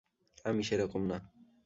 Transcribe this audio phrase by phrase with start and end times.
[0.45, 1.17] আমি সেরকম না।